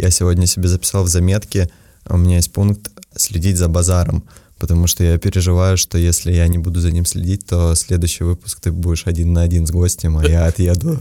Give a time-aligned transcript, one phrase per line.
[0.00, 1.68] Я сегодня себе записал в заметке,
[2.08, 4.22] у меня есть пункт «следить за базаром»,
[4.56, 8.60] потому что я переживаю, что если я не буду за ним следить, то следующий выпуск
[8.60, 10.96] ты будешь один на один с гостем, а я отъеду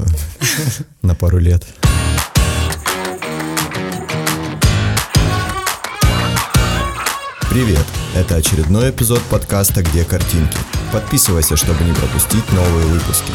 [1.04, 1.63] на пару лет.
[7.52, 7.86] Привет!
[8.16, 10.57] Это очередной эпизод подкаста «Где картинки?».
[10.91, 13.32] Подписывайся, чтобы не пропустить новые выпуски.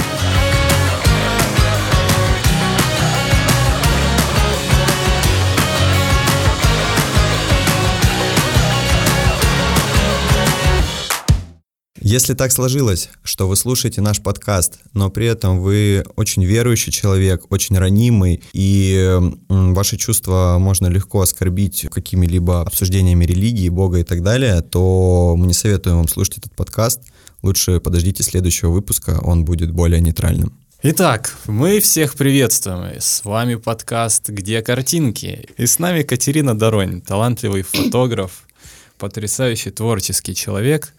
[12.04, 17.44] Если так сложилось, что вы слушаете наш подкаст, но при этом вы очень верующий человек,
[17.50, 24.62] очень ранимый, и ваши чувства можно легко оскорбить какими-либо обсуждениями религии, Бога и так далее,
[24.62, 27.02] то мы не советуем вам слушать этот подкаст.
[27.40, 30.58] Лучше подождите следующего выпуска, он будет более нейтральным.
[30.82, 32.96] Итак, мы всех приветствуем.
[32.98, 38.42] С вами подкаст «Где картинки?» И с нами Катерина Доронь, талантливый фотограф,
[38.98, 40.94] потрясающий творческий человек.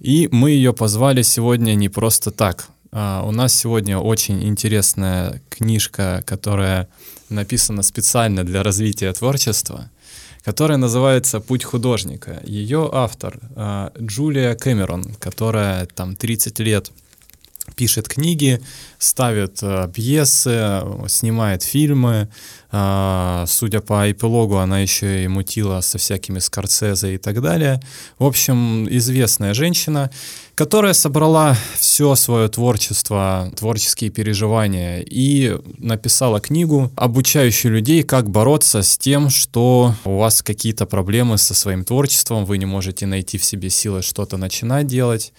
[0.00, 2.68] И мы ее позвали сегодня не просто так.
[2.92, 6.88] А, у нас сегодня очень интересная книжка, которая
[7.28, 9.90] написана специально для развития творчества,
[10.44, 12.40] которая называется «Путь художника».
[12.44, 16.90] Ее автор а, Джулия Кэмерон, которая там 30 лет
[17.76, 18.60] пишет книги,
[18.98, 22.28] ставит э, пьесы, снимает фильмы.
[22.70, 27.80] Э, судя по эпилогу, она еще и мутила со всякими Скорсезе и так далее.
[28.18, 30.10] В общем, известная женщина,
[30.54, 38.96] которая собрала все свое творчество, творческие переживания и написала книгу, обучающую людей, как бороться с
[38.98, 43.70] тем, что у вас какие-то проблемы со своим творчеством, вы не можете найти в себе
[43.70, 45.32] силы что-то начинать делать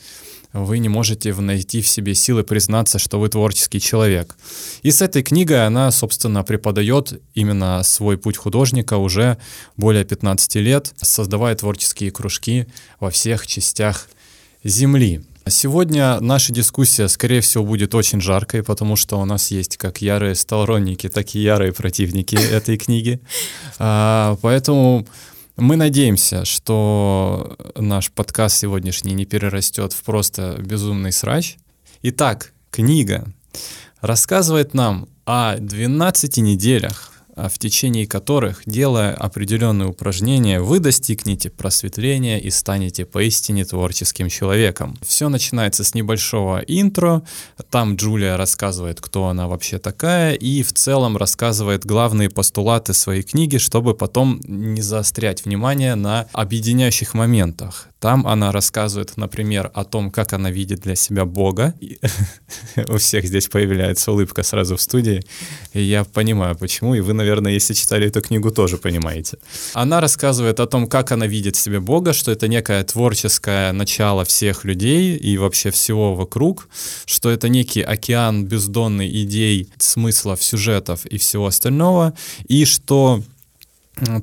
[0.56, 4.38] вы не можете найти в себе силы признаться, что вы творческий человек.
[4.84, 9.38] И с этой книгой она, собственно, преподает именно свой путь художника уже
[9.76, 12.68] более 15 лет, создавая творческие кружки
[13.00, 14.08] во всех частях
[14.64, 15.22] Земли.
[15.48, 20.34] Сегодня наша дискуссия, скорее всего, будет очень жаркой, потому что у нас есть как ярые
[20.34, 23.20] сторонники, так и ярые противники этой книги.
[23.78, 25.06] А, поэтому
[25.58, 31.58] мы надеемся, что наш подкаст сегодняшний не перерастет в просто безумный срач.
[32.02, 33.26] Итак, книга
[34.02, 42.50] рассказывает нам о 12 неделях в течение которых, делая определенные упражнения, вы достигнете просветления и
[42.50, 44.98] станете поистине творческим человеком.
[45.06, 47.24] Все начинается с небольшого интро,
[47.70, 53.58] там Джулия рассказывает, кто она вообще такая, и в целом рассказывает главные постулаты своей книги,
[53.58, 57.90] чтобы потом не заострять внимание на объединяющих моментах.
[58.06, 61.74] Там она рассказывает, например, о том, как она видит для себя Бога.
[62.88, 65.24] У всех здесь появляется улыбка сразу в студии.
[65.74, 66.94] И я понимаю, почему.
[66.94, 69.40] И вы, наверное, если читали эту книгу, тоже понимаете.
[69.74, 74.66] Она рассказывает о том, как она видит себе Бога, что это некое творческое начало всех
[74.66, 76.70] людей и вообще всего вокруг,
[77.08, 82.14] что это некий океан бездонный идей, смыслов, сюжетов и всего остального,
[82.48, 83.24] и что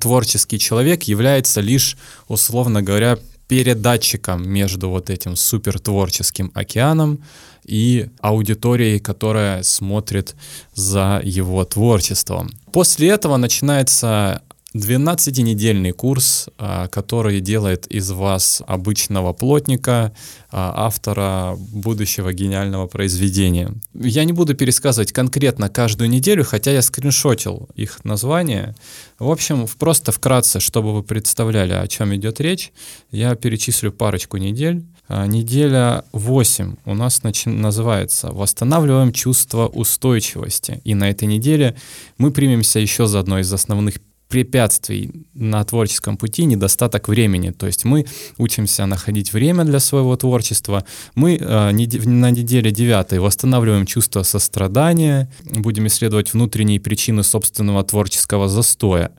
[0.01, 1.97] творческий человек является лишь,
[2.29, 3.19] условно говоря,
[3.53, 7.19] передатчиком между вот этим супертворческим океаном
[7.67, 10.35] и аудиторией, которая смотрит
[10.75, 12.51] за его творчеством.
[12.73, 14.41] После этого начинается
[14.75, 20.13] 12-недельный курс, а, который делает из вас обычного плотника,
[20.51, 23.75] а, автора будущего гениального произведения.
[23.95, 28.75] Я не буду пересказывать конкретно каждую неделю, хотя я скриншотил их название.
[29.19, 32.73] В общем, просто вкратце, чтобы вы представляли, о чем идет речь,
[33.11, 34.85] я перечислю парочку недель.
[35.07, 40.81] А, неделя 8 у нас начи- называется «Восстанавливаем чувство устойчивости».
[40.85, 41.77] И на этой неделе
[42.17, 43.97] мы примемся еще за одно из основных
[44.33, 47.51] препятствий на творческом пути недостаток времени.
[47.51, 48.07] То есть мы
[48.39, 50.85] учимся находить время для своего творчества.
[51.15, 59.11] Мы э, на неделе 9 восстанавливаем чувство сострадания, будем исследовать внутренние причины собственного творческого застоя.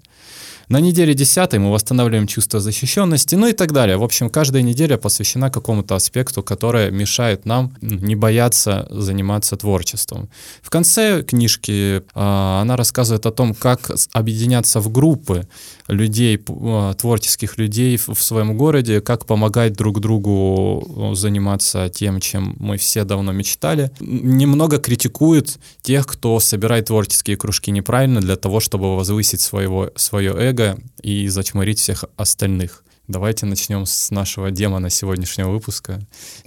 [0.73, 3.96] На неделе 10 мы восстанавливаем чувство защищенности, ну и так далее.
[3.97, 10.29] В общем, каждая неделя посвящена какому-то аспекту, который мешает нам не бояться заниматься творчеством.
[10.64, 15.47] В конце книжки э, она рассказывает о том, как объединяться в группы
[15.93, 22.78] людей, э, творческих людей в, своем городе, как помогать друг другу заниматься тем, чем мы
[22.78, 23.91] все давно мечтали.
[23.99, 30.78] Немного критикует тех, кто собирает творческие кружки неправильно для того, чтобы возвысить своего, свое эго,
[31.01, 32.84] и зачморить всех остальных.
[33.07, 35.99] Давайте начнем с нашего демона сегодняшнего выпуска.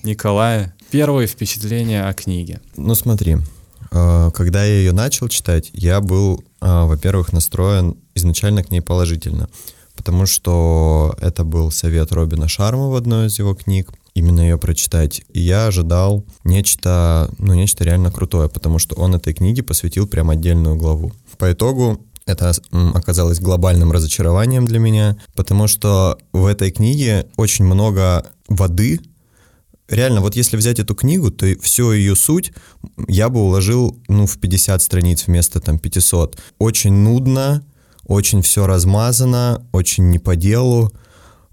[0.02, 2.60] Николая, первые впечатления о книге.
[2.76, 3.36] Ну смотри,
[3.92, 9.48] а, когда я ее начал читать, я был, а, во-первых, настроен изначально к ней положительно,
[9.94, 15.22] потому что это был совет Робина Шарма в одной из его книг, именно ее прочитать.
[15.32, 20.30] И я ожидал нечто, ну, нечто реально крутое, потому что он этой книге посвятил прям
[20.30, 21.12] отдельную главу.
[21.38, 22.52] По итогу это
[22.94, 29.00] оказалось глобальным разочарованием для меня, потому что в этой книге очень много воды.
[29.88, 32.52] Реально, вот если взять эту книгу, то всю ее суть
[33.06, 36.36] я бы уложил, ну, в 50 страниц вместо там 500.
[36.58, 37.62] Очень нудно,
[38.06, 40.92] очень все размазано, очень не по делу.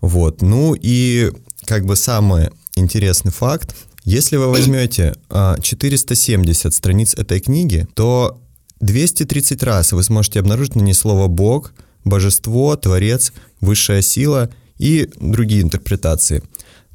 [0.02, 0.42] Вот.
[0.42, 1.32] Ну и
[1.66, 8.42] как бы самый интересный факт, если вы возьмете 470 а, страниц этой книги, то
[8.82, 11.74] 230 раз вы сможете обнаружить на ней слово «бог»,
[12.04, 16.44] «божество», «творец», «высшая сила» и другие интерпретации.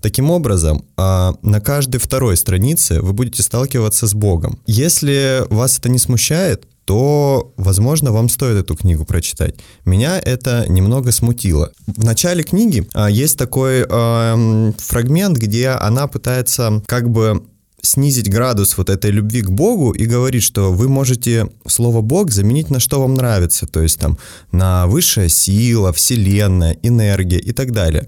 [0.03, 4.61] Таким образом, а, на каждой второй странице вы будете сталкиваться с Богом.
[4.67, 9.57] Если вас это не смущает, то, возможно, вам стоит эту книгу прочитать.
[9.85, 11.71] Меня это немного смутило.
[11.87, 17.45] В начале книги а, есть такой а, фрагмент, где она пытается как бы
[17.83, 22.71] снизить градус вот этой любви к Богу и говорить, что вы можете слово Бог заменить
[22.71, 24.17] на что вам нравится, то есть там
[24.51, 28.07] на высшая сила, вселенная, энергия и так далее.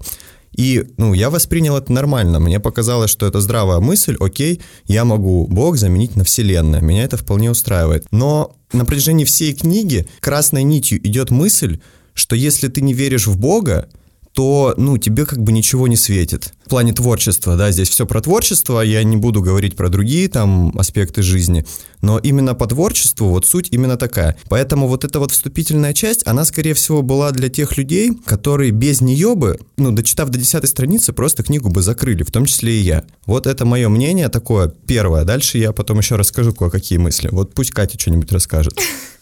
[0.55, 2.39] И, ну, я воспринял это нормально.
[2.39, 4.17] Мне показалось, что это здравая мысль.
[4.19, 6.83] Окей, я могу Бог заменить на Вселенную.
[6.83, 8.05] Меня это вполне устраивает.
[8.11, 11.79] Но на протяжении всей книги красной нитью идет мысль,
[12.13, 13.89] что если ты не веришь в Бога,
[14.33, 16.53] то, ну, тебе как бы ничего не светит.
[16.65, 20.71] В плане творчества, да, здесь все про творчество, я не буду говорить про другие там
[20.77, 21.65] аспекты жизни,
[22.01, 24.37] но именно по творчеству вот суть именно такая.
[24.47, 29.01] Поэтому вот эта вот вступительная часть, она, скорее всего, была для тех людей, которые без
[29.01, 32.83] нее бы, ну, дочитав до десятой страницы, просто книгу бы закрыли, в том числе и
[32.83, 33.03] я.
[33.25, 35.25] Вот это мое мнение такое первое.
[35.25, 37.29] Дальше я потом еще расскажу кое-какие мысли.
[37.31, 38.79] Вот пусть Катя что-нибудь расскажет.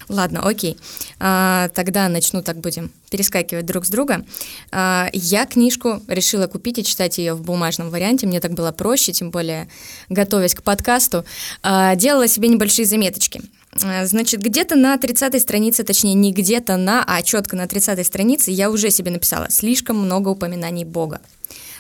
[0.10, 0.76] Ладно, окей.
[1.20, 4.26] А, тогда начну так будем перескакивать друг с друга.
[4.72, 8.26] А, я книжку решила купить и читать ее в бумажном варианте.
[8.26, 9.70] Мне так было проще, тем более
[10.10, 11.26] готовясь к подкасту.
[11.62, 13.42] А, делала себе небольшие заметочки.
[13.84, 18.50] А, значит, где-то на 30 странице, точнее, не где-то на, а четко на 30 странице
[18.50, 21.22] я уже себе написала слишком много упоминаний Бога.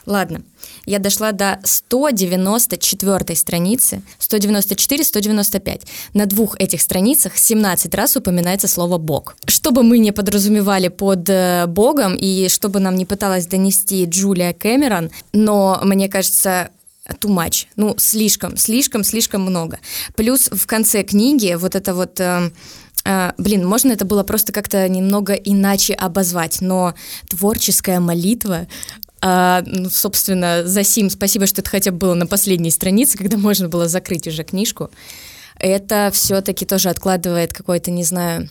[0.06, 0.42] Ладно,
[0.86, 5.81] я дошла до 194 страницы, 194-195.
[6.13, 9.36] На двух этих страницах 17 раз упоминается слово «бог».
[9.48, 14.06] Что бы мы не подразумевали под э, «богом» и что бы нам не пыталась донести
[14.06, 16.69] Джулия Кэмерон, но мне кажется,
[17.19, 19.80] too much, ну, слишком, слишком, слишком много.
[20.16, 22.19] Плюс в конце книги вот это вот...
[22.19, 22.51] Э,
[23.06, 26.96] Uh, блин, можно это было просто как-то немного иначе обозвать, но
[27.30, 28.68] творческая молитва
[29.21, 33.38] а, ну, собственно, за сим спасибо, что это хотя бы было на последней странице, когда
[33.50, 34.89] можно было закрыть уже книжку.
[35.60, 38.50] Это все-таки тоже откладывает какой-то, не знаю,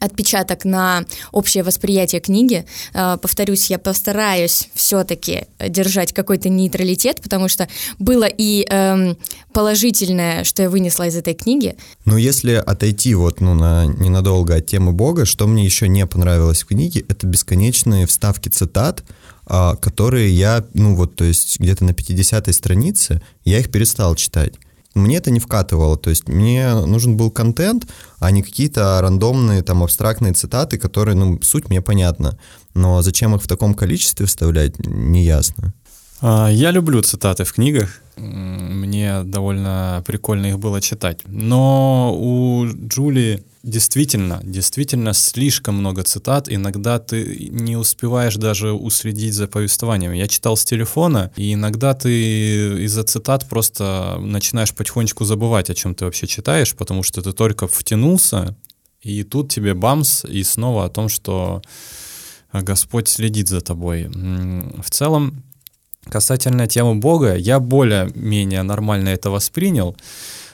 [0.00, 2.64] отпечаток на общее восприятие книги.
[2.92, 7.68] А, повторюсь, я постараюсь все-таки держать какой-то нейтралитет, потому что
[7.98, 9.16] было и эм,
[9.52, 11.76] положительное, что я вынесла из этой книги.
[12.04, 16.62] Ну, если отойти вот ну, на ненадолго от темы Бога, что мне еще не понравилось
[16.62, 19.04] в книге, это бесконечные вставки цитат,
[19.46, 24.54] которые я, ну вот, то есть где-то на 50-й странице я их перестал читать.
[24.94, 27.86] Мне это не вкатывало, то есть мне нужен был контент,
[28.18, 32.38] а не какие-то рандомные там абстрактные цитаты, которые, ну, суть мне понятна.
[32.72, 35.74] Но зачем их в таком количестве вставлять, не ясно.
[36.22, 38.00] А, я люблю цитаты в книгах.
[38.16, 41.20] Мне довольно прикольно их было читать.
[41.26, 46.48] Но у Джулии действительно, действительно слишком много цитат.
[46.48, 50.12] Иногда ты не успеваешь даже уследить за повествованием.
[50.12, 55.94] Я читал с телефона, и иногда ты из-за цитат просто начинаешь потихонечку забывать, о чем
[55.94, 58.56] ты вообще читаешь, потому что ты только втянулся,
[59.02, 61.60] и тут тебе бамс, и снова о том, что
[62.52, 64.08] Господь следит за тобой.
[64.08, 65.42] В целом,
[66.10, 69.96] касательно темы Бога, я более-менее нормально это воспринял,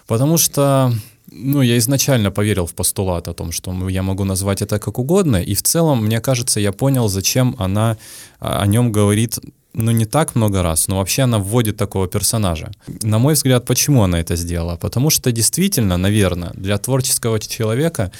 [0.06, 0.92] потому что
[1.30, 5.42] ну, я изначально поверил в постулат о том, что я могу назвать это как угодно,
[5.42, 7.96] и в целом, мне кажется, я понял, зачем она
[8.40, 9.38] а, о нем говорит
[9.74, 12.70] ну, не так много раз, но вообще она вводит такого персонажа.
[13.02, 14.76] На мой взгляд, почему она это сделала?
[14.76, 18.12] Потому что действительно, наверное, для творческого человека,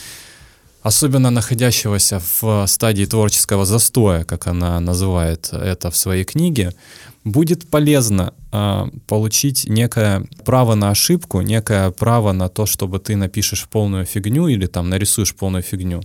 [0.83, 6.73] особенно находящегося в стадии творческого застоя, как она называет это в своей книге,
[7.25, 13.69] будет полезно э, получить некое право на ошибку, некое право на то, чтобы ты напишешь
[13.71, 16.03] полную фигню или там нарисуешь полную фигню,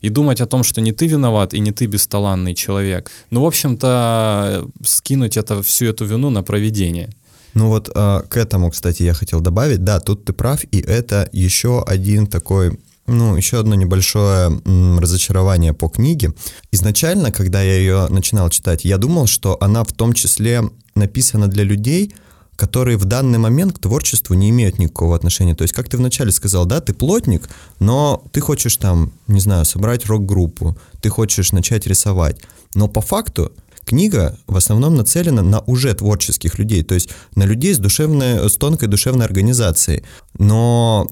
[0.00, 3.10] и думать о том, что не ты виноват и не ты бесталанный человек.
[3.30, 7.10] Ну, в общем-то, скинуть это, всю эту вину на проведение.
[7.54, 11.28] Ну вот э, к этому, кстати, я хотел добавить, да, тут ты прав, и это
[11.32, 14.60] еще один такой ну, еще одно небольшое
[14.98, 16.32] разочарование по книге.
[16.72, 20.62] Изначально, когда я ее начинал читать, я думал, что она в том числе
[20.94, 22.14] написана для людей,
[22.56, 25.54] которые в данный момент к творчеству не имеют никакого отношения.
[25.54, 27.48] То есть, как ты вначале сказал, да, ты плотник,
[27.78, 32.40] но ты хочешь там, не знаю, собрать рок-группу, ты хочешь начать рисовать.
[32.74, 33.52] Но по факту
[33.84, 38.56] книга в основном нацелена на уже творческих людей, то есть на людей с, душевной, с
[38.56, 40.02] тонкой душевной организацией.
[40.38, 41.08] Но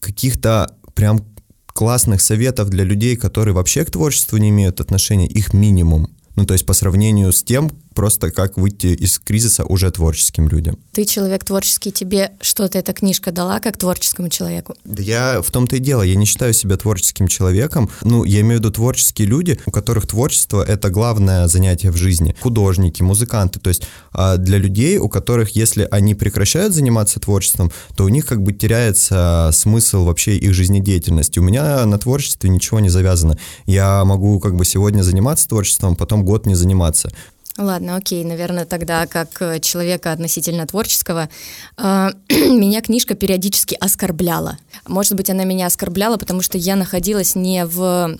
[0.00, 1.24] каких-то прям
[1.66, 6.08] классных советов для людей, которые вообще к творчеству не имеют отношения, их минимум.
[6.36, 10.78] Ну, то есть по сравнению с тем, просто как выйти из кризиса уже творческим людям.
[10.92, 14.74] Ты человек творческий, тебе что-то эта книжка дала как творческому человеку?
[14.84, 17.90] Да я в том-то и дело, я не считаю себя творческим человеком.
[18.02, 22.36] Ну, я имею в виду творческие люди, у которых творчество— это главное занятие в жизни.
[22.40, 23.60] Художники, музыканты.
[23.60, 23.82] То есть
[24.12, 28.52] а для людей, у которых, если они прекращают заниматься творчеством, то у них как бы
[28.52, 31.38] теряется смысл вообще их жизнедеятельности.
[31.38, 33.38] У меня на творчестве ничего не завязано.
[33.66, 37.10] Я могу как бы сегодня заниматься творчеством, потом год не заниматься.
[37.58, 41.28] Ладно, окей, наверное, тогда как э, человека относительно творческого,
[41.76, 44.56] э, меня книжка периодически оскорбляла.
[44.86, 48.18] Может быть, она меня оскорбляла, потому что я находилась не в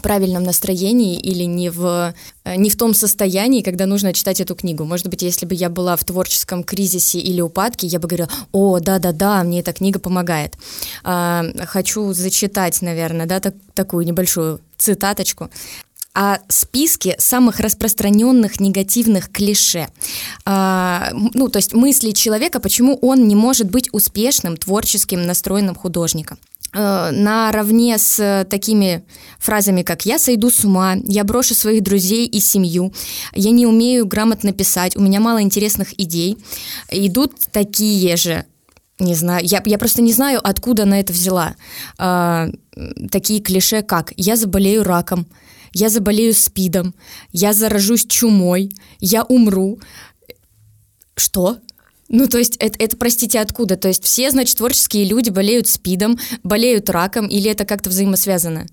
[0.00, 4.84] правильном настроении или не в, э, не в том состоянии, когда нужно читать эту книгу.
[4.84, 8.80] Может быть, если бы я была в творческом кризисе или упадке, я бы говорила, о,
[8.80, 10.56] да-да-да, мне эта книга помогает.
[11.04, 15.50] А, хочу зачитать, наверное, да, так, такую небольшую цитаточку
[16.14, 19.88] о списке самых распространенных негативных клише.
[20.44, 26.38] А, ну, то есть мысли человека, почему он не может быть успешным, творческим, настроенным художником
[26.74, 29.04] а, наравне с такими
[29.38, 32.92] фразами, как «я сойду с ума», «я брошу своих друзей и семью»,
[33.34, 36.36] «я не умею грамотно писать», «у меня мало интересных идей»,
[36.90, 38.44] идут такие же
[38.98, 41.56] не знаю, я, я просто не знаю, откуда она это взяла.
[41.98, 42.48] А,
[43.10, 45.26] такие клише, как «я заболею раком»,
[45.72, 46.94] я заболею спидом,
[47.32, 49.80] я заражусь чумой, я умру.
[51.16, 51.58] Что?
[52.08, 53.76] Ну, то есть, это, это, простите, откуда?
[53.76, 58.66] То есть, все, значит, творческие люди болеют спидом, болеют раком, или это как-то взаимосвязано?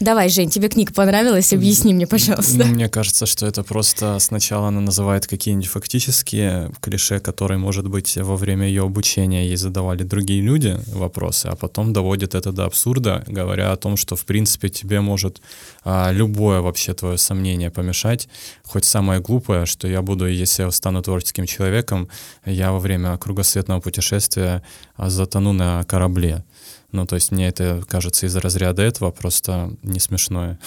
[0.00, 1.52] Давай, Жень, тебе книга понравилась?
[1.52, 2.64] Объясни мне, пожалуйста.
[2.64, 8.36] Мне кажется, что это просто сначала она называет какие-нибудь фактические клише, которые, может быть, во
[8.36, 13.72] время ее обучения ей задавали другие люди вопросы, а потом доводит это до абсурда, говоря
[13.72, 15.40] о том, что, в принципе, тебе может
[15.82, 18.28] а, любое вообще твое сомнение помешать,
[18.64, 22.08] хоть самое глупое, что я буду, если я стану творческим человеком,
[22.46, 24.62] я во время кругосветного путешествия
[24.96, 26.44] затону на корабле.
[26.92, 30.58] Ну, то есть мне это кажется из разряда этого просто не смешное.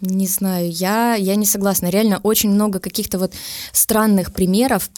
[0.00, 1.88] Не знаю, я, я не согласна.
[1.88, 3.32] Реально очень много каких-то вот
[3.72, 4.90] странных примеров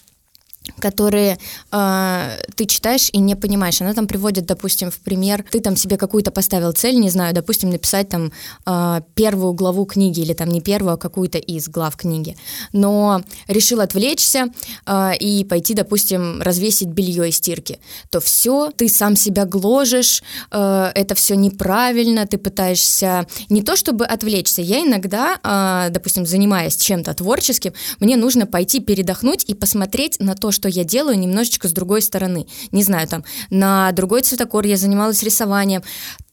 [0.79, 1.39] которые
[1.73, 3.81] э, ты читаешь и не понимаешь.
[3.81, 7.71] Она там приводит, допустим, в пример, ты там себе какую-то поставил цель, не знаю, допустим,
[7.71, 8.33] написать там
[8.67, 12.37] э, первую главу книги или там не первую, а какую-то из глав книги,
[12.73, 14.47] но решил отвлечься
[14.87, 17.79] э, и пойти, допустим, развесить белье из стирки,
[18.11, 24.05] то все, ты сам себя гложешь, э, это все неправильно, ты пытаешься не то чтобы
[24.05, 30.35] отвлечься, я иногда, э, допустим, занимаясь чем-то творческим, мне нужно пойти передохнуть и посмотреть на
[30.35, 32.47] то, что я делаю немножечко с другой стороны.
[32.73, 35.83] Не знаю, там, на другой цветокор я занималась рисованием.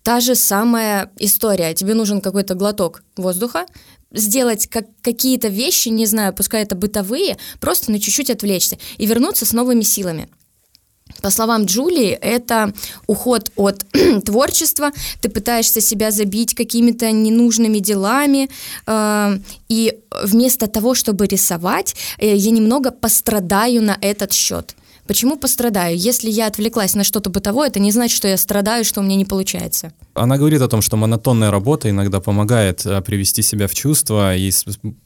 [0.04, 1.74] Та же самая история.
[1.74, 3.66] Тебе нужен какой-то глоток воздуха,
[4.12, 9.46] сделать как, какие-то вещи, не знаю, пускай это бытовые, просто на чуть-чуть отвлечься и вернуться
[9.46, 10.30] с новыми силами.
[11.22, 12.74] По словам Джулии, это
[13.08, 13.86] уход от
[14.26, 18.50] творчества, ты пытаешься себя забить какими-то ненужными делами,
[18.86, 24.76] э, и вместо того, чтобы рисовать, э, я немного пострадаю на этот счет.
[25.08, 25.98] Почему пострадаю?
[25.98, 29.16] Если я отвлеклась на что-то бытовое, это не значит, что я страдаю, что у меня
[29.16, 29.94] не получается.
[30.14, 34.52] Она говорит о том, что монотонная работа иногда помогает э, привести себя в чувство и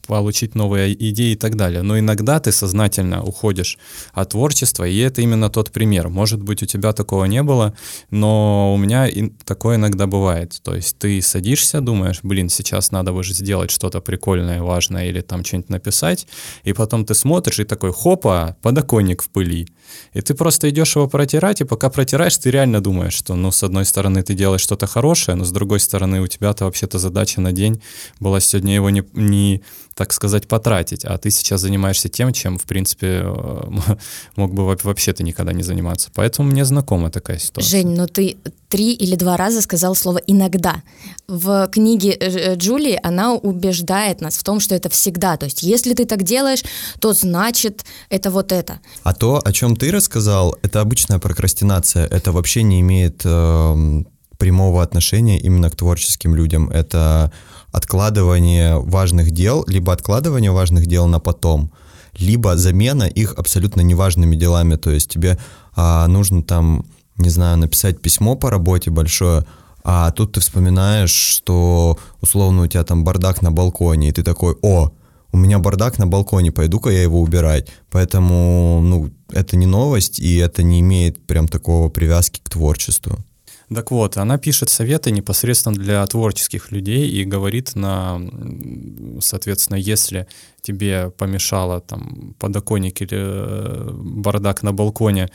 [0.06, 1.82] получить новые идеи и так далее.
[1.82, 3.78] Но иногда ты сознательно уходишь
[4.12, 6.08] от творчества, и это именно тот пример.
[6.08, 7.74] Может быть, у тебя такого не было,
[8.10, 9.08] но у меня
[9.44, 10.60] такое иногда бывает.
[10.64, 15.20] То есть ты садишься, думаешь, блин, сейчас надо бы же сделать что-то прикольное, важное или
[15.20, 16.26] там что-нибудь написать,
[16.64, 19.68] и потом ты смотришь и такой, хопа, подоконник в пыли.
[20.12, 23.62] И ты просто идешь его протирать, и пока протираешь, ты реально думаешь, что, ну, с
[23.62, 27.52] одной стороны, ты делаешь что-то хорошее, но с другой стороны, у тебя-то вообще-то задача на
[27.52, 27.82] день
[28.20, 29.62] была сегодня его не, не
[29.94, 33.60] так сказать, потратить, а ты сейчас занимаешься тем, чем, в принципе, э,
[34.36, 36.10] мог бы вообще-то никогда не заниматься.
[36.14, 37.70] Поэтому мне знакома такая ситуация.
[37.70, 38.36] Жень, но ты
[38.68, 40.82] три или два раза сказал слово «иногда».
[41.28, 45.36] В книге э, э, Джулии она убеждает нас в том, что это всегда.
[45.36, 46.62] То есть если ты так делаешь,
[46.98, 48.80] то значит это вот это.
[49.02, 52.06] А то, о чем ты рассказал, это обычная прокрастинация.
[52.06, 54.02] Это вообще не имеет э,
[54.38, 56.70] прямого отношения именно к творческим людям.
[56.70, 57.30] Это
[57.72, 61.72] откладывание важных дел, либо откладывание важных дел на потом,
[62.16, 64.76] либо замена их абсолютно неважными делами.
[64.76, 65.38] То есть тебе
[65.74, 66.84] а, нужно там,
[67.16, 69.44] не знаю, написать письмо по работе большое,
[69.84, 74.56] а тут ты вспоминаешь, что условно у тебя там бардак на балконе, и ты такой,
[74.62, 74.92] о,
[75.32, 77.68] у меня бардак на балконе, пойду-ка я его убирать.
[77.90, 83.18] Поэтому, ну, это не новость, и это не имеет прям такого привязки к творчеству.
[83.74, 88.20] Так вот, она пишет советы непосредственно для творческих людей и говорит на,
[89.20, 90.26] соответственно, если
[90.60, 95.28] тебе помешало там подоконник или э, бардак на балконе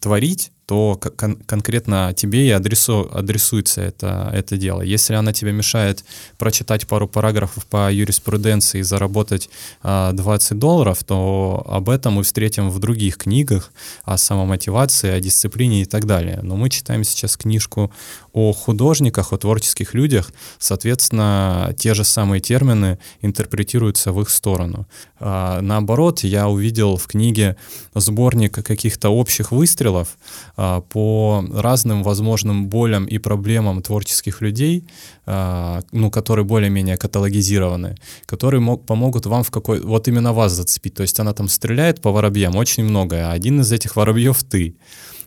[0.00, 4.82] творить, то кон- конкретно тебе и адресу, адресуется это, это дело.
[4.82, 6.04] Если она тебе мешает
[6.38, 9.50] прочитать пару параграфов по юриспруденции и заработать
[9.82, 13.72] а, 20 долларов, то об этом мы встретим в других книгах
[14.04, 16.40] о самомотивации, о дисциплине и так далее.
[16.42, 17.92] Но мы читаем сейчас книжку
[18.32, 24.86] о художниках, о творческих людях, соответственно, те же самые термины интерпретируются в их сторону.
[25.18, 27.56] А, наоборот, я увидел в книге
[27.94, 30.16] сборник каких-то общих выстрелов,
[30.56, 34.84] по разным возможным болям и проблемам творческих людей,
[35.26, 39.80] а, ну, которые более-менее каталогизированы, которые мог, помогут вам в какой...
[39.80, 40.94] Вот именно вас зацепить.
[40.94, 44.76] То есть она там стреляет по воробьям очень много, а один из этих воробьев ты.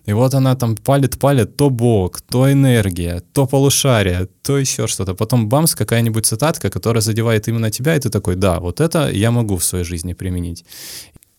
[0.06, 5.16] И вот она там палит-палит, то бог, то энергия, то полушарие, то еще что-то.
[5.16, 9.32] Потом бамс, какая-нибудь цитатка, которая задевает именно тебя, и ты такой, да, вот это я
[9.32, 10.64] могу в своей жизни применить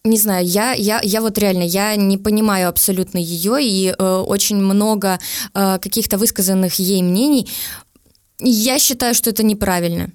[0.07, 4.57] не знаю, я, я, я вот реально, я не понимаю абсолютно ее, и э, очень
[4.57, 5.19] много
[5.55, 7.49] э, каких-то высказанных ей мнений.
[8.39, 10.11] Я считаю, что это неправильно.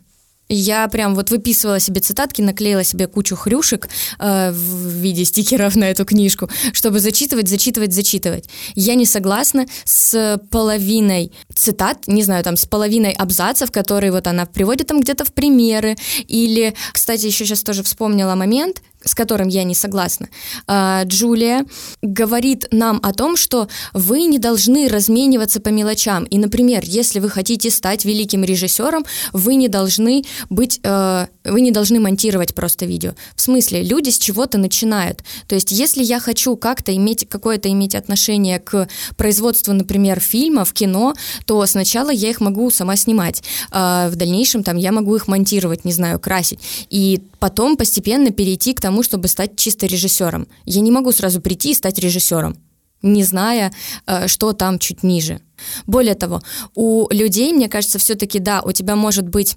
[0.54, 3.88] Я прям вот выписывала себе цитатки, наклеила себе кучу хрюшек
[4.20, 8.50] э, в виде стикеров на эту книжку, чтобы зачитывать, зачитывать, зачитывать.
[8.76, 14.46] Я не согласна с половиной цитат, не знаю, там, с половиной абзацев, которые вот она
[14.46, 15.96] приводит там где-то в примеры.
[16.28, 20.30] Или, кстати, еще сейчас тоже вспомнила момент, с которым я не согласна.
[20.68, 21.66] А, Джулия
[22.02, 26.24] говорит нам о том, что вы не должны размениваться по мелочам.
[26.26, 31.72] И, например, если вы хотите стать великим режиссером, вы не должны быть, э, вы не
[31.72, 33.14] должны монтировать просто видео.
[33.36, 35.24] В смысле, люди с чего-то начинают.
[35.48, 41.14] То есть, если я хочу как-то иметь какое-то иметь отношение к производству, например, фильмов, кино,
[41.46, 43.44] то сначала я их могу сама снимать.
[43.72, 46.60] А в дальнейшем там я могу их монтировать, не знаю, красить.
[46.90, 50.48] И потом постепенно перейти к тому, чтобы стать чисто режиссером.
[50.66, 52.58] Я не могу сразу прийти и стать режиссером,
[53.02, 53.72] не зная,
[54.06, 55.42] э, что там чуть ниже.
[55.88, 56.42] Более того,
[56.76, 59.56] у людей, мне кажется, все-таки да, у тебя может быть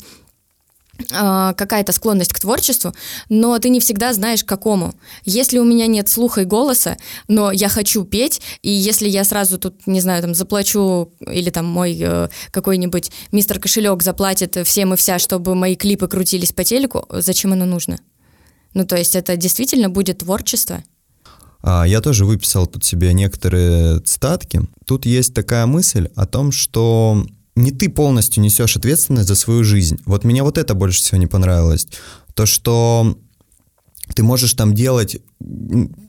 [1.08, 2.94] какая-то склонность к творчеству,
[3.28, 4.94] но ты не всегда знаешь, к какому.
[5.24, 6.96] Если у меня нет слуха и голоса,
[7.28, 11.66] но я хочу петь, и если я сразу тут, не знаю, там заплачу, или там
[11.66, 17.06] мой э, какой-нибудь мистер кошелек заплатит всем и вся, чтобы мои клипы крутились по телеку,
[17.10, 17.98] зачем оно нужно?
[18.74, 20.82] Ну, то есть это действительно будет творчество.
[21.62, 24.60] А, я тоже выписал под себе некоторые цитатки.
[24.84, 27.24] Тут есть такая мысль о том, что
[27.56, 29.98] не ты полностью несешь ответственность за свою жизнь.
[30.06, 31.86] Вот меня вот это больше всего не понравилось.
[32.34, 33.16] То, что
[34.14, 35.16] ты можешь там делать,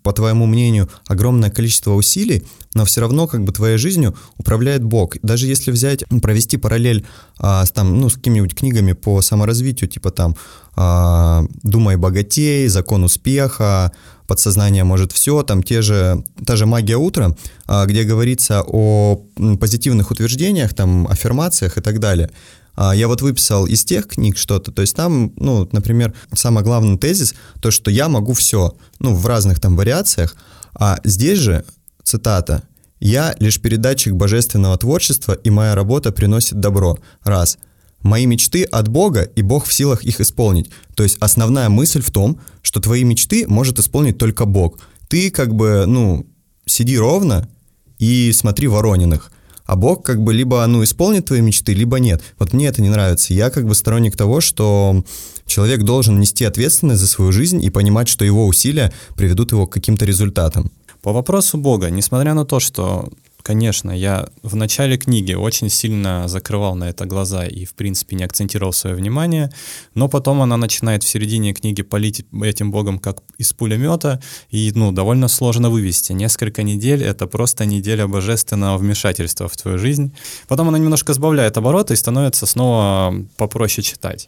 [0.03, 5.15] по твоему мнению, огромное количество усилий, но все равно как бы твоей жизнью управляет Бог.
[5.21, 7.05] Даже если взять, провести параллель
[7.37, 10.35] а, с, там, ну, с какими-нибудь книгами по саморазвитию, типа там
[10.75, 13.93] а, «Думай богатей», «Закон успеха»,
[14.27, 17.35] «Подсознание может все», там те же, та же «Магия утра»,
[17.65, 19.21] а, где говорится о
[19.59, 22.29] позитивных утверждениях, там, аффирмациях и так далее–
[22.75, 26.97] а, я вот выписал из тех книг что-то, то есть там, ну, например, самый главный
[26.97, 30.35] тезис, то, что я могу все, ну, в разных там вариациях,
[30.73, 31.65] а здесь же,
[32.03, 32.63] цитата,
[33.01, 36.97] «Я лишь передатчик божественного творчества, и моя работа приносит добро».
[37.23, 37.57] Раз.
[38.05, 40.69] Мои мечты от Бога, и Бог в силах их исполнить.
[40.95, 44.79] То есть основная мысль в том, что твои мечты может исполнить только Бог.
[45.07, 46.27] Ты как бы, ну,
[46.67, 47.49] сиди ровно
[47.97, 49.31] и смотри Ворониных
[49.65, 52.21] а Бог как бы либо, ну, исполнит твои мечты, либо нет.
[52.37, 53.33] Вот мне это не нравится.
[53.33, 55.03] Я как бы сторонник того, что
[55.47, 59.73] человек должен нести ответственность за свою жизнь и понимать, что его усилия приведут его к
[59.73, 60.71] каким-то результатам.
[61.01, 63.09] По вопросу Бога, несмотря на то, что
[63.45, 68.23] Конечно, я в начале книги очень сильно закрывал на это глаза и, в принципе, не
[68.23, 69.51] акцентировал свое внимание,
[69.93, 74.91] но потом она начинает в середине книги палить этим богом как из пулемета, и, ну,
[74.91, 76.11] довольно сложно вывести.
[76.13, 80.11] Несколько недель— это просто неделя божественного вмешательства в твою жизнь.
[80.47, 84.27] Потом она немножко сбавляет обороты и становится снова попроще читать.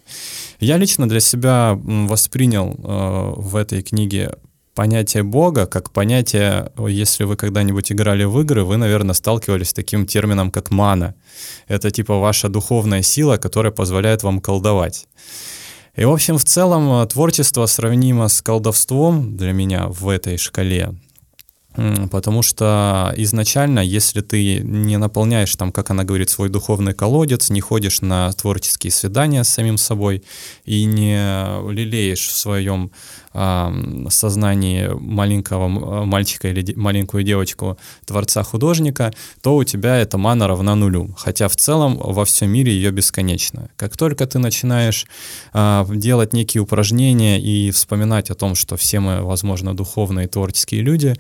[0.60, 4.36] Я лично для себя воспринял э, в этой книге
[4.77, 10.05] понятие Бога как понятие, если вы когда-нибудь играли в игры, вы, наверное, сталкивались с таким
[10.05, 11.15] термином, как мана.
[11.67, 15.07] Это типа ваша духовная сила, которая позволяет вам колдовать.
[15.95, 20.93] И, в общем, в целом творчество сравнимо с колдовством для меня в этой шкале.
[22.11, 27.61] Потому что изначально, если ты не наполняешь, там, как она говорит, свой духовный колодец, не
[27.61, 30.23] ходишь на творческие свидания с самим собой
[30.65, 32.91] и не лелеешь в своем
[34.10, 35.67] сознании маленького
[36.06, 41.13] мальчика или маленькую девочку творца-художника, то у тебя эта мана равна нулю.
[41.17, 43.69] Хотя в целом во всем мире ее бесконечно.
[43.76, 45.06] Как только ты начинаешь
[45.54, 51.15] а, делать некие упражнения и вспоминать о том, что все мы, возможно, духовные творческие люди,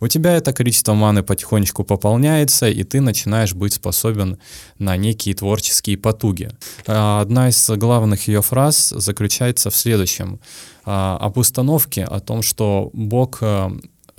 [0.00, 4.38] у тебя это количество маны потихонечку пополняется, и ты начинаешь быть способен
[4.78, 6.50] на некие творческие потуги.
[6.86, 10.40] А, одна из главных ее фраз заключается в следующем.
[10.84, 13.70] А, об установке, о том, что Бог э,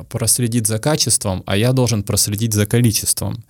[0.10, 3.44] проследит за качеством, а я должен проследить за количеством.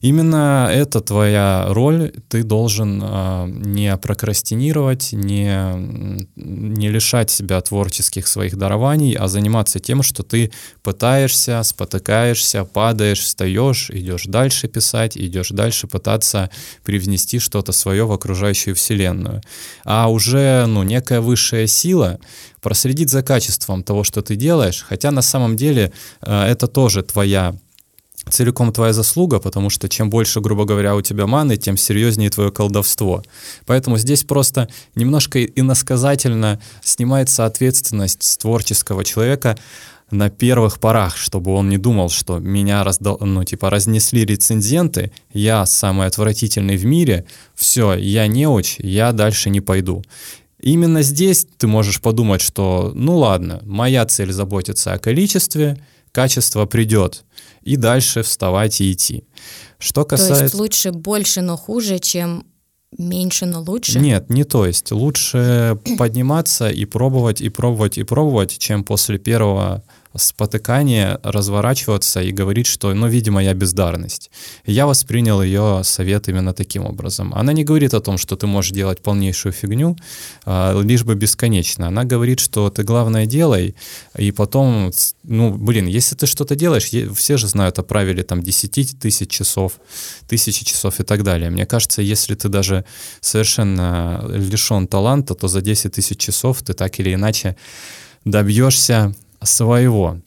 [0.00, 2.12] Именно это твоя роль.
[2.28, 10.02] Ты должен э, не прокрастинировать, не, не лишать себя творческих своих дарований, а заниматься тем,
[10.02, 16.48] что ты пытаешься, спотыкаешься, падаешь, встаешь, идешь дальше писать, идешь дальше пытаться
[16.82, 19.42] привнести что-то свое в окружающую вселенную.
[19.84, 22.20] А уже ну, некая высшая сила
[22.62, 27.54] проследит за качеством того, что ты делаешь, хотя на самом деле э, это тоже твоя
[28.30, 32.50] целиком твоя заслуга, потому что чем больше, грубо говоря, у тебя маны, тем серьезнее твое
[32.50, 33.22] колдовство.
[33.66, 39.58] Поэтому здесь просто немножко иносказательно снимается ответственность с творческого человека
[40.10, 45.66] на первых порах, чтобы он не думал, что меня раздал, ну, типа, разнесли рецензенты, я
[45.66, 50.02] самый отвратительный в мире, все, я неуч, я дальше не пойду.
[50.60, 57.24] Именно здесь ты можешь подумать, что, ну ладно, моя цель заботиться о количестве, качество придет
[57.62, 59.24] и дальше вставать и идти.
[59.78, 60.36] Что касается...
[60.36, 62.46] То есть лучше больше, но хуже, чем
[62.98, 64.00] меньше, но лучше?
[64.00, 64.90] Нет, не то есть.
[64.92, 69.84] Лучше подниматься и пробовать, и пробовать, и пробовать, чем после первого
[70.16, 74.30] спотыкание разворачиваться и говорить, что, ну, видимо, я бездарность.
[74.66, 77.32] я воспринял ее совет именно таким образом.
[77.34, 79.96] Она не говорит о том, что ты можешь делать полнейшую фигню,
[80.44, 81.88] а, лишь бы бесконечно.
[81.88, 83.74] Она говорит, что ты главное делай,
[84.18, 84.90] и потом,
[85.22, 89.74] ну, блин, если ты что-то делаешь, все же знают о правиле там 10 тысяч часов,
[90.28, 91.50] тысячи часов и так далее.
[91.50, 92.84] Мне кажется, если ты даже
[93.20, 97.56] совершенно лишен таланта, то за 10 тысяч часов ты так или иначе
[98.24, 100.18] добьешься своего.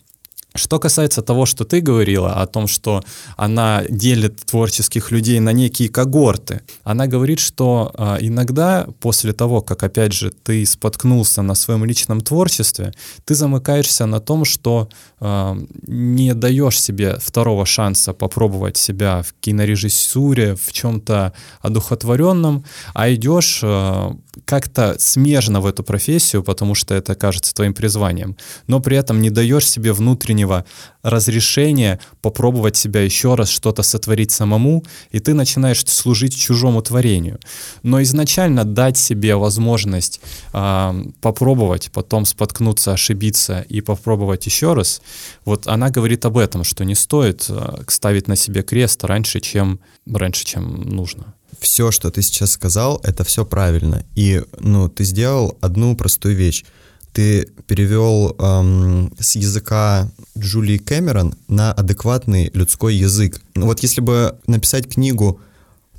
[0.56, 3.04] Что касается того, что ты говорила, о том, что
[3.38, 9.82] она делит творческих людей на некие когорты, она говорит, что э, иногда после того, как,
[9.82, 12.94] опять же, ты споткнулся на своем личном творчестве,
[13.26, 14.90] ты замыкаешься на том, что
[15.20, 15.56] э,
[15.88, 22.64] не даешь себе второго шанса попробовать себя в кинорежиссуре, в чем-то одухотворенном,
[22.94, 24.12] а идешь э,
[24.46, 28.38] как-то смежно в эту профессию, потому что это кажется твоим призванием,
[28.68, 30.43] но при этом не даешь себе внутреннего
[31.02, 37.40] разрешения попробовать себя еще раз, что-то сотворить самому, и ты начинаешь служить чужому творению.
[37.84, 40.22] Но изначально дать себе возможность
[40.54, 45.02] э, попробовать, потом споткнуться, ошибиться и попробовать еще раз,
[45.46, 49.80] вот она говорит об этом, что не стоит э, ставить на себе крест раньше, чем,
[50.06, 54.06] раньше, чем нужно все, что ты сейчас сказал, это все правильно.
[54.16, 56.66] И, ну, ты сделал одну простую вещь.
[57.14, 63.40] Ты перевел эм, с языка Джулии Кэмерон на адекватный людской язык.
[63.56, 65.40] Ну, вот если бы написать книгу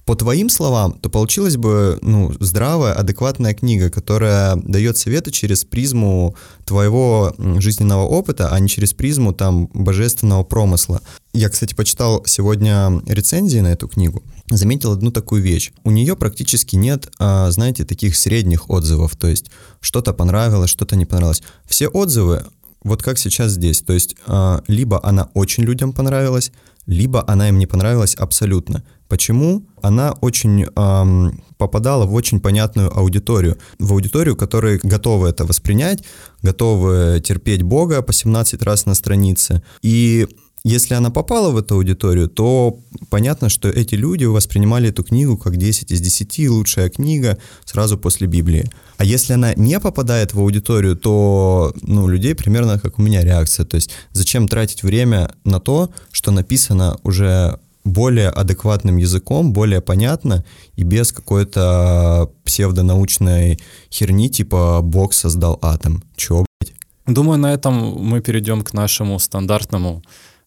[0.05, 6.37] по твоим словам, то получилась бы ну, здравая, адекватная книга, которая дает советы через призму
[6.67, 11.01] твоего жизненного опыта, а не через призму там божественного промысла.
[11.33, 15.73] Я, кстати, почитал сегодня рецензии на эту книгу, заметил одну такую вещь.
[15.85, 21.07] У нее практически нет, а, знаете, таких средних отзывов, то есть что-то понравилось, что-то не
[21.07, 21.43] понравилось.
[21.67, 22.45] Все отзывы
[22.85, 23.81] вот как сейчас здесь.
[23.81, 26.53] То есть а, либо она очень людям понравилась,
[26.87, 28.85] либо она им не понравилась абсолютно.
[29.09, 29.67] Почему?
[29.81, 33.59] Она очень эм, попадала в очень понятную аудиторию.
[33.79, 36.03] В аудиторию, которые готовы это воспринять,
[36.43, 39.63] готовы терпеть Бога по 17 раз на странице.
[39.83, 40.27] И
[40.65, 42.79] если она попала в эту аудиторию, то
[43.11, 48.27] понятно, что эти люди воспринимали эту книгу как 10 из 10, лучшая книга сразу после
[48.27, 48.71] Библии.
[48.97, 53.67] А если она не попадает в аудиторию, то ну, людей примерно как у меня реакция.
[53.67, 60.45] То есть зачем тратить время на то, что написано уже более адекватным языком, более понятно
[60.77, 63.59] и без какой-то псевдонаучной
[63.91, 66.03] херни типа «Бог создал атом».
[66.17, 66.73] Чего, блядь?
[67.07, 70.03] Думаю, на этом мы перейдем к нашему стандартному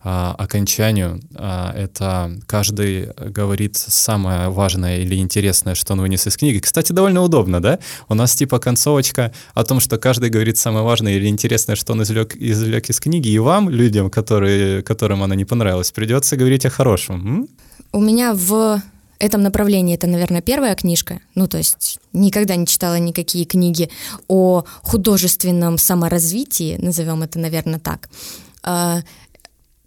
[0.09, 1.19] а, окончанию.
[1.35, 6.59] А, это каждый говорит самое важное или интересное, что он вынес из книги.
[6.59, 7.79] Кстати, довольно удобно, да?
[8.07, 12.03] У нас типа концовочка о том, что каждый говорит самое важное или интересное, что он
[12.03, 16.69] извлек, извлек из книги, и вам, людям, которые, которым она не понравилась, придется говорить о
[16.69, 17.39] хорошем.
[17.39, 17.47] М?
[17.91, 18.81] У меня в
[19.19, 21.19] этом направлении это, наверное, первая книжка.
[21.35, 23.89] Ну, то есть никогда не читала никакие книги
[24.29, 28.07] о художественном саморазвитии, назовем это, наверное, так.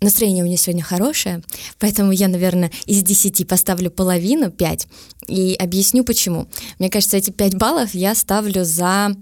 [0.00, 1.42] Настроение у меня сегодня хорошее,
[1.78, 4.86] поэтому я, наверное, из 10 поставлю половину, 5,
[5.28, 6.48] и объясню почему.
[6.78, 9.14] Мне кажется, эти 5 баллов я ставлю за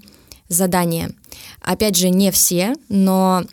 [0.49, 1.11] задание.
[1.61, 3.45] Опять же, не все, но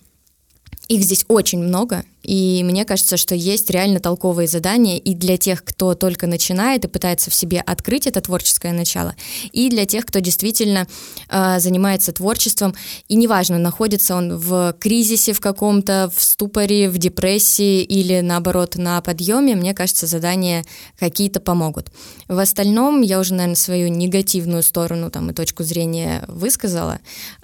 [0.87, 5.63] их здесь очень много, и мне кажется, что есть реально толковые задания и для тех,
[5.63, 9.15] кто только начинает и пытается в себе открыть это творческое начало,
[9.51, 10.87] и для тех, кто действительно
[11.29, 12.75] э, занимается творчеством.
[13.07, 18.99] И неважно, находится он в кризисе в каком-то, в ступоре, в депрессии или наоборот на
[19.01, 20.65] подъеме, мне кажется, задания
[20.97, 21.91] какие-то помогут.
[22.27, 26.99] В остальном я уже, наверное, свою негативную сторону там, и точку зрения высказала,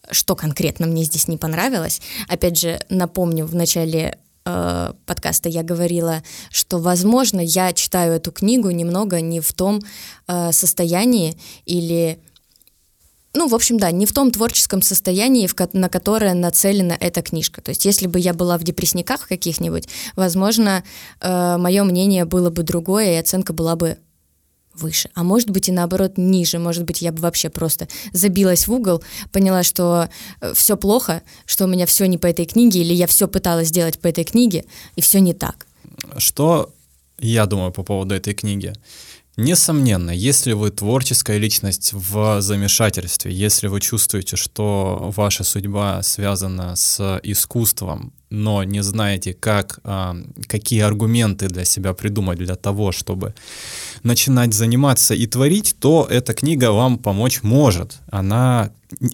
[0.10, 2.02] что конкретно мне здесь не понравилось.
[2.28, 8.70] Опять же, напомню, в начале э, подкаста я говорила, что, возможно, я читаю эту книгу
[8.72, 9.82] немного не в том
[10.28, 12.20] э, состоянии или
[13.34, 17.22] ну, в общем, да, не в том творческом состоянии, в ко- на которое нацелена эта
[17.22, 17.62] книжка.
[17.62, 20.84] То есть, если бы я была в депрессниках каких-нибудь, возможно,
[21.22, 23.98] э, мое мнение было бы другое, и оценка была бы
[24.74, 28.74] выше, а может быть и наоборот ниже, может быть я бы вообще просто забилась в
[28.74, 30.10] угол, поняла, что
[30.42, 33.70] э, все плохо, что у меня все не по этой книге, или я все пыталась
[33.70, 35.68] сделать по этой книге, и все не так.
[36.18, 36.72] Что
[37.20, 38.74] я думаю по поводу этой книги?
[39.38, 47.20] Несомненно, если вы творческая личность в замешательстве, если вы чувствуете, что ваша судьба связана с
[47.24, 50.16] искусством, но не знаете, как, а,
[50.48, 53.34] какие аргументы для себя придумать для того, чтобы
[54.04, 58.00] начинать заниматься и творить, то эта книга вам помочь может.
[58.10, 58.72] Она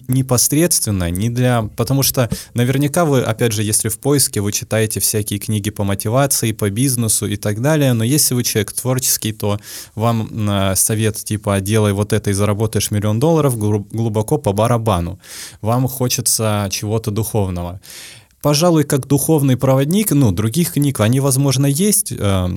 [0.08, 1.62] непосредственно, не для...
[1.76, 6.52] Потому что наверняка вы, опять же, если в поиске, вы читаете всякие книги по мотивации,
[6.52, 9.58] по бизнесу и так далее, но если вы человек творческий, то
[9.94, 15.18] вам э, совет типа «делай вот это и заработаешь миллион долларов» глубоко по барабану.
[15.60, 17.80] Вам хочется чего-то духовного.
[18.42, 22.48] Пожалуй, как духовный проводник, ну, других книг, они, возможно, есть, э,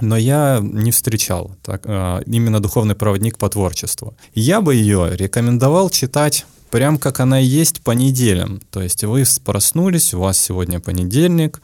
[0.00, 4.14] но я не встречал так, э, именно духовный проводник по творчеству.
[4.34, 8.60] Я бы ее рекомендовал читать прям как она и есть по неделям.
[8.70, 11.60] То есть вы проснулись, у вас сегодня понедельник,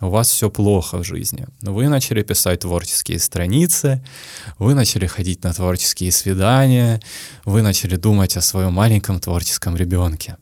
[0.00, 1.46] у вас все плохо в жизни.
[1.62, 4.02] Вы начали писать творческие страницы,
[4.58, 7.00] вы начали ходить на творческие свидания,
[7.44, 10.36] вы начали думать о своем маленьком творческом ребенке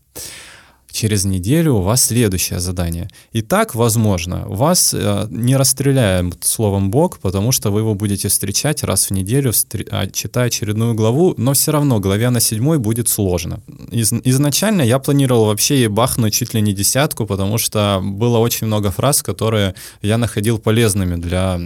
[0.90, 3.08] через неделю у вас следующее задание.
[3.32, 8.82] И так, возможно, вас э, не расстреляем словом «бог», потому что вы его будете встречать
[8.82, 9.52] раз в неделю,
[9.90, 13.60] а, читая очередную главу, но все равно главе на седьмой будет сложно.
[13.90, 18.66] Из, изначально я планировал вообще ей бахнуть чуть ли не десятку, потому что было очень
[18.66, 21.60] много фраз, которые я находил полезными для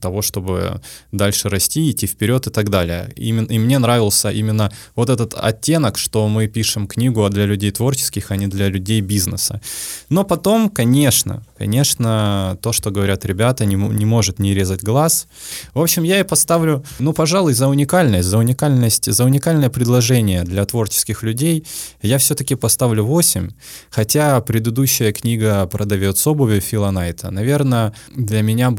[0.00, 0.80] того, чтобы
[1.12, 3.12] дальше расти, идти вперед и так далее.
[3.16, 8.30] И, и мне нравился именно вот этот оттенок, что мы пишем книгу для людей творческих,
[8.30, 9.60] а не для людей бизнеса.
[10.08, 15.26] Но потом, конечно, конечно, то, что говорят ребята, не, не может не резать глаз.
[15.74, 20.64] В общем, я и поставлю, ну, пожалуй, за уникальность, за уникальность, за уникальное предложение для
[20.64, 21.66] творческих людей
[22.02, 23.50] я все-таки поставлю 8,
[23.90, 28.74] хотя предыдущая книга «Продавец обуви» Фила Найта, наверное, для меня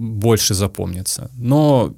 [0.00, 1.30] больше запомнится.
[1.36, 1.94] Но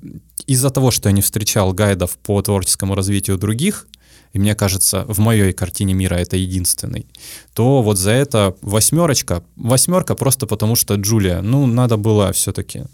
[0.46, 3.87] из-за того, что я не встречал гайдов по творческому развитию других
[4.32, 7.06] и мне кажется, в моей картине мира это единственный,
[7.52, 12.84] то вот за это восьмерочка, восьмерка просто потому, что Джулия, ну, надо было все-таки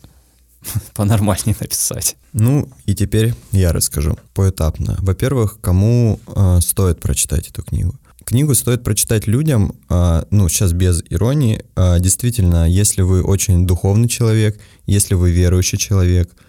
[0.95, 2.17] понормальнее написать.
[2.33, 4.97] Ну, и теперь я расскажу поэтапно.
[5.01, 7.95] Во-первых, кому э, стоит прочитать эту книгу?
[8.25, 14.09] Книгу стоит прочитать людям, э, ну, сейчас без иронии, э, действительно, если вы очень духовный
[14.09, 16.31] человек, если вы верующий человек–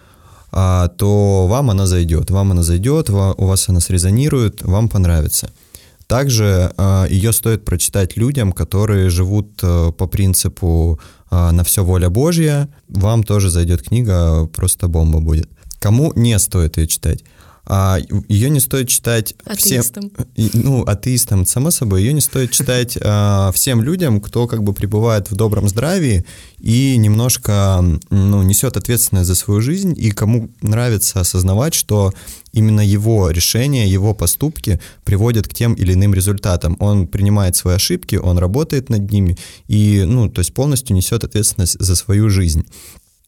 [0.52, 2.30] то вам она зайдет.
[2.30, 5.50] Вам она зайдет, у вас она срезонирует, вам понравится.
[6.10, 10.98] Также а, ее стоит прочитать людям, которые живут э, по принципу
[11.30, 12.68] а, «на все воля Божья».
[12.88, 15.48] Вам тоже зайдет книга, просто бомба будет.
[15.78, 17.22] Кому не стоит ее читать?
[17.72, 20.10] А, ее не стоит читать Атеистам.
[20.34, 20.50] всем...
[20.54, 25.30] Ну, атеистам, само собой, ее не стоит читать а, всем людям, кто как бы пребывает
[25.30, 26.24] в добром здравии
[26.58, 32.12] и немножко ну, несет ответственность за свою жизнь, и кому нравится осознавать, что
[32.50, 36.76] именно его решения, его поступки приводят к тем или иным результатам.
[36.80, 41.78] Он принимает свои ошибки, он работает над ними и, ну, то есть полностью несет ответственность
[41.78, 42.66] за свою жизнь.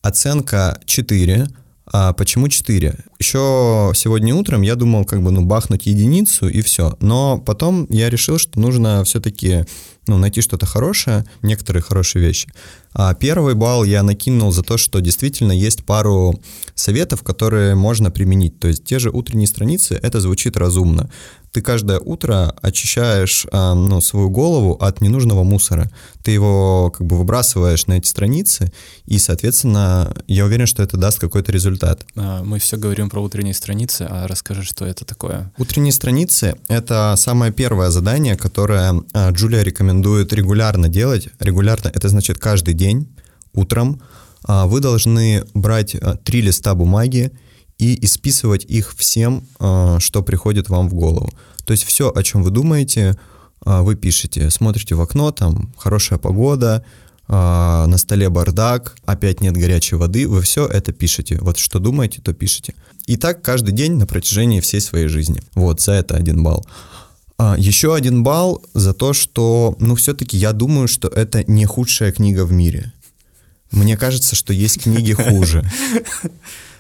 [0.03, 1.47] Оценка 4.
[1.87, 2.95] А почему 4?
[3.19, 6.97] Еще сегодня утром я думал, как бы, ну, бахнуть единицу и все.
[7.01, 9.65] Но потом я решил, что нужно все-таки
[10.07, 12.49] ну, найти что-то хорошее, некоторые хорошие вещи.
[12.95, 16.41] А первый балл я накинул за то, что действительно есть пару
[16.75, 18.59] советов, которые можно применить.
[18.59, 21.09] То есть те же утренние страницы, это звучит разумно
[21.53, 25.91] ты каждое утро очищаешь э, ну, свою голову от ненужного мусора.
[26.23, 28.73] Ты его как бы выбрасываешь на эти страницы,
[29.05, 32.07] и, соответственно, я уверен, что это даст какой-то результат.
[32.17, 35.53] А, мы все говорим про утренние страницы, а расскажи, что это такое?
[35.59, 41.29] Утренние страницы— это самое первое задание, которое э, Джулия рекомендует регулярно делать.
[41.41, 43.09] Регулярно— это значит каждый день
[43.53, 44.01] утром.
[44.49, 47.33] Э, вы должны брать три листа бумаги
[47.83, 51.31] и исписывать их всем, а, что приходит вам в голову.
[51.65, 53.19] То есть все, о чем вы думаете,
[53.65, 54.51] а, вы пишете.
[54.51, 56.85] Смотрите в окно, там хорошая погода,
[57.27, 61.39] а, на столе бардак, опять нет горячей воды, вы все это пишете.
[61.41, 62.75] Вот что думаете, то пишете.
[63.07, 65.43] И так каждый день на протяжении всей своей жизни.
[65.55, 66.65] Вот, за это один балл.
[67.59, 72.45] Еще один балл за то, что, ну, все-таки я думаю, что это не худшая книга
[72.45, 72.93] в мире.
[73.71, 75.65] Мне кажется, что есть книги хуже.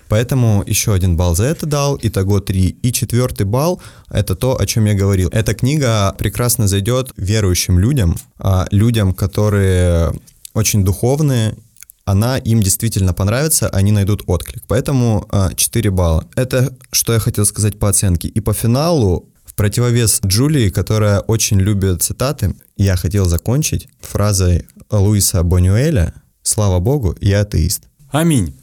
[0.08, 2.76] Поэтому еще один балл за это дал, итого три.
[2.82, 5.30] И четвертый балл— это то, о чем я говорил.
[5.32, 10.12] Эта книга прекрасно зайдет верующим людям, а, людям, которые
[10.52, 11.56] очень духовные,
[12.04, 14.64] она им действительно понравится, они найдут отклик.
[14.68, 16.28] Поэтому 4 а, балла.
[16.36, 18.28] Это что я хотел сказать по оценке.
[18.28, 25.42] И по финалу в противовес Джулии, которая очень любит цитаты, я хотел закончить фразой Луиса
[25.42, 27.84] Бонюэля «Слава Богу, я атеист».
[28.10, 28.54] Аминь.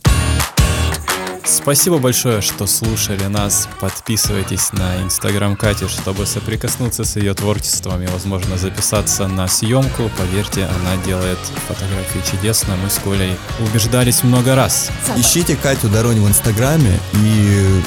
[1.45, 3.67] Спасибо большое, что слушали нас.
[3.79, 10.11] Подписывайтесь на инстаграм Кати, чтобы соприкоснуться с ее творчеством и, возможно, записаться на съемку.
[10.17, 12.75] Поверьте, она делает фотографии чудесно.
[12.83, 14.89] Мы с Колей убеждались много раз.
[15.17, 17.81] Ищите Катю Доронь в инстаграме, и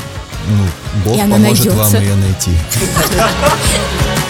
[0.48, 0.64] ну,
[1.05, 2.50] Бог поможет вам ее найти.